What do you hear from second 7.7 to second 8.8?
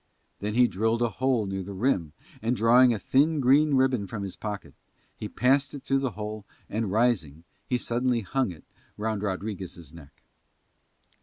suddenly hung it